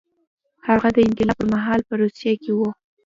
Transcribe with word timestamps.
هغه 0.67 0.87
د 0.95 0.97
انقلاب 1.07 1.37
پر 1.39 1.47
مهال 1.53 1.79
په 1.87 1.93
روسیه 2.01 2.33
کې 2.43 2.51
و 2.53 2.59